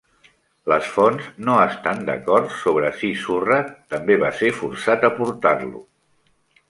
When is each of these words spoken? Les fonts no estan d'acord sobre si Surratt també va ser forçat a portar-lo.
Les 0.71 0.87
fonts 0.93 1.27
no 1.49 1.57
estan 1.65 2.01
d'acord 2.07 2.49
sobre 2.61 2.91
si 3.03 3.11
Surratt 3.25 3.71
també 3.95 4.17
va 4.25 4.33
ser 4.41 4.51
forçat 4.63 5.07
a 5.11 5.13
portar-lo. 5.21 5.85